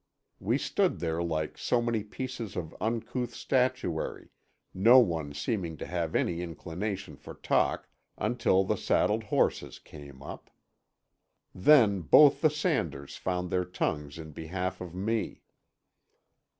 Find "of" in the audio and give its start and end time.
2.55-2.75, 14.81-14.95